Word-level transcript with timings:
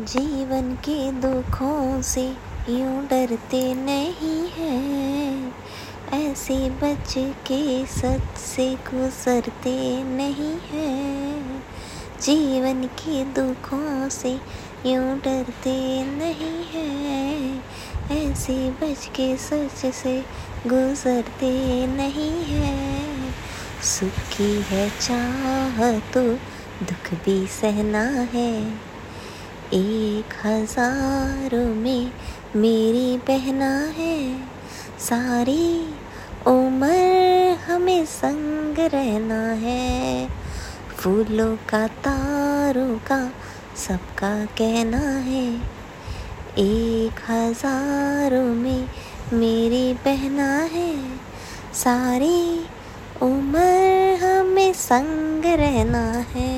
जीवन 0.00 0.74
के 0.74 1.12
दुखों 1.12 2.02
से 2.02 2.22
यूँ 2.68 3.06
डरते 3.06 3.74
नहीं 3.74 4.48
हैं। 4.48 5.54
ऐसे 6.12 6.70
बच 6.70 7.14
के 7.18 7.86
सच 7.86 8.38
से 8.38 8.74
गुजरते 8.74 10.02
नहीं 10.04 10.54
हैं। 10.60 11.64
जीवन 12.22 12.84
के 12.84 13.24
दुखों 13.24 14.08
से 14.08 14.30
यूँ 14.86 15.18
डरते 15.18 16.04
नहीं 16.04 16.64
हैं। 16.64 17.64
ऐसे 18.12 18.70
बच 18.70 19.06
के 19.06 19.36
सच 19.36 19.94
से 19.94 20.24
गुजरते 20.66 21.86
नहीं 21.86 22.44
हैं। 22.44 23.34
सुखी 23.82 24.62
है 24.62 24.90
चाह 24.90 25.98
तो 25.98 26.22
दुख 26.84 27.14
भी 27.24 27.46
सहना 27.46 28.04
है। 28.08 28.87
एक 29.74 30.46
हज़ारों 30.46 31.74
में 31.74 32.12
मेरी 32.56 33.18
बहना 33.18 33.70
है। 33.98 34.40
सारी 34.98 35.94
उम्र 36.46 36.90
हमें 37.66 38.04
संग 38.04 38.78
रहना 38.78 39.40
है। 39.52 40.28
फूलों 40.96 41.56
का, 41.56 41.86
तारों 41.86 42.98
का 42.98 43.30
सबका 43.76 44.44
कहना 44.44 45.04
है। 45.18 45.46
एक 46.58 47.30
हज़ारों 47.30 48.54
में 48.54 48.88
मेरी 49.32 49.94
बहना 49.94 50.52
है। 50.52 51.18
सारी 51.74 52.66
उम्र 53.22 53.58
हमें 54.22 54.72
संग 54.72 55.46
रहना 55.46 56.06
है। 56.36 56.57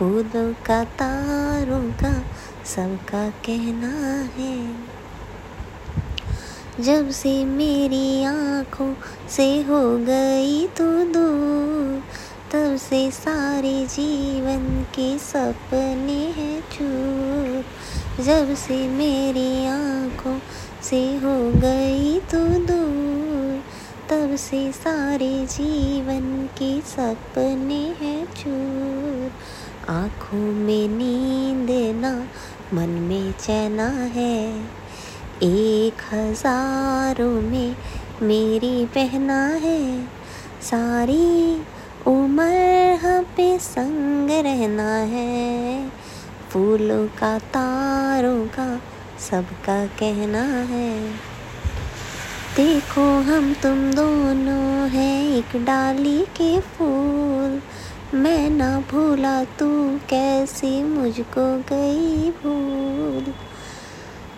फूलों 0.00 0.54
का 0.66 0.84
तारों 0.84 1.92
का 1.92 2.12
सबका 2.64 3.30
कहना 3.30 3.92
है। 4.38 4.74
जब 6.80 7.10
से 7.10 7.44
मेरी 7.44 8.24
आँखों 8.24 8.94
से 9.28 9.62
हो 9.62 9.98
गई 9.98 10.66
तू 10.66 10.84
दूर, 11.04 12.02
तब 12.52 12.76
से 12.76 13.10
सारे 13.10 13.86
जीवन 13.86 14.82
के 14.82 15.18
सपने 15.18 16.22
हैं 16.26 16.60
चूर। 16.60 17.64
जब 18.24 18.54
से 18.54 18.88
मेरी 18.88 19.66
आँखों 19.66 20.38
से 20.82 21.16
हो 21.16 21.52
गई 21.52 22.20
तू 22.20 22.38
दूर, 22.66 23.62
तब 24.10 24.36
से 24.36 24.72
सारे 24.72 25.46
जीवन 25.46 26.48
के 26.58 26.80
सपने 26.80 27.84
हैं 28.00 28.09
आँखों 29.90 30.38
में 30.38 30.88
नींद 30.88 31.96
ना, 31.96 32.24
मन 32.74 32.88
में 32.88 33.32
चैना 33.32 33.88
है। 33.88 34.60
एक 35.42 36.14
हज़ारों 36.14 37.42
में 37.42 37.76
मेरी 38.22 38.84
बहना 38.84 39.46
है। 39.46 40.04
सारी 40.62 41.54
उम्र 42.06 42.42
हम 43.02 43.24
पे 43.24 43.58
संग 43.58 44.30
रहना 44.30 44.96
है। 44.96 45.88
फूलों 46.50 47.06
का, 47.06 47.38
तारों 47.38 48.46
का, 48.46 48.80
सबका 49.30 49.86
कहना 49.86 50.44
है। 50.44 51.10
देखो 52.56 53.20
हम 53.20 53.54
तुम 53.54 53.90
दोनों 53.90 54.88
हैं 54.88 55.24
एक 55.24 55.64
डाली 55.64 56.20
के 56.20 56.60
फूल। 56.60 57.62
मैं 58.14 58.50
ना 58.50 58.68
भूला 58.80 59.44
तू 59.44 59.66
कैसी 60.08 60.82
मुझको 60.82 61.42
गई 61.58 62.30
भूल। 62.30 63.24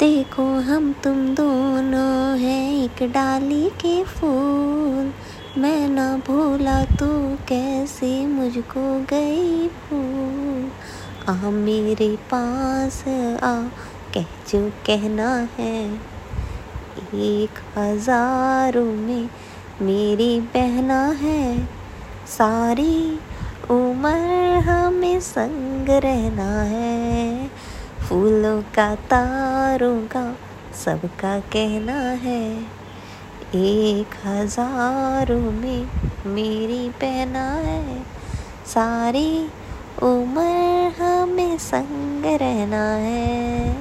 देखो 0.00 0.42
हम 0.42 0.92
तुम 0.92 1.34
दोनों 1.34 2.38
हैं 2.38 2.84
एक 2.84 3.02
डाली 3.12 3.70
के 3.70 4.04
फूल। 4.04 5.12
मैं 5.58 5.88
ना 5.88 6.16
भूला 6.16 6.84
तू 6.84 7.08
कैसी 7.48 8.26
मुझको 8.26 9.00
गई 9.10 9.68
भूल। 9.68 10.70
आ 11.28 11.50
मेरे 11.50 12.16
पास 12.16 13.02
आ, 13.42 13.54
कह 14.14 14.26
जो 14.48 14.68
कहना 14.86 15.48
है। 15.58 15.94
एक 17.14 17.78
हज़ारों 17.78 18.84
में 18.84 19.28
मेरी 19.82 20.40
बहना 20.40 21.02
है। 21.06 21.68
सारी 22.28 23.18
उम्र 23.70 24.08
हमें 24.58 25.20
संग 25.20 25.88
रहना 25.88 26.62
है। 26.62 27.48
फूलों 28.08 28.62
का, 28.62 28.94
तारों 28.94 30.00
का 30.00 30.36
सबका 30.84 31.40
कहना 31.40 32.00
है। 32.10 32.62
एक 33.54 34.26
हज़ारों 34.26 35.52
में 35.52 35.86
मेरी 36.26 36.88
पहना 36.88 37.52
है। 37.52 38.02
सारी 38.66 39.48
उम्र 40.02 41.02
हमें 41.02 41.58
संग 41.58 42.24
रहना 42.24 42.94
है। 42.94 43.74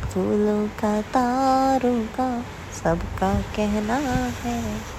फूलों 0.00 0.68
का, 0.68 1.00
तारों 1.00 2.02
का 2.02 2.40
सबका 2.84 3.34
कहना 3.34 3.96
है। 4.44 4.93